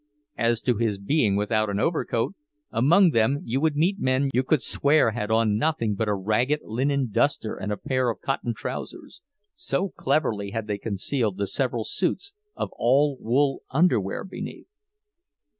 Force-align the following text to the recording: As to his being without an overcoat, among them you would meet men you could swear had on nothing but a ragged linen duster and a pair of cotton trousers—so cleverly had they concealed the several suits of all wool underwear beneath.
As 0.39 0.61
to 0.61 0.77
his 0.77 0.97
being 0.97 1.35
without 1.35 1.69
an 1.69 1.79
overcoat, 1.79 2.33
among 2.71 3.11
them 3.11 3.37
you 3.43 3.61
would 3.61 3.75
meet 3.75 3.99
men 3.99 4.31
you 4.33 4.41
could 4.41 4.63
swear 4.63 5.11
had 5.11 5.29
on 5.29 5.57
nothing 5.59 5.93
but 5.93 6.07
a 6.07 6.15
ragged 6.15 6.61
linen 6.63 7.09
duster 7.11 7.53
and 7.55 7.71
a 7.71 7.77
pair 7.77 8.09
of 8.09 8.19
cotton 8.19 8.55
trousers—so 8.55 9.89
cleverly 9.89 10.49
had 10.49 10.65
they 10.65 10.79
concealed 10.79 11.37
the 11.37 11.45
several 11.45 11.83
suits 11.83 12.33
of 12.55 12.71
all 12.77 13.15
wool 13.21 13.61
underwear 13.69 14.23
beneath. 14.23 14.73